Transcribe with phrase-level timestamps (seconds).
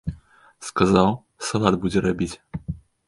[0.67, 1.09] Сказаў,
[1.49, 2.33] салат будзе рабіць.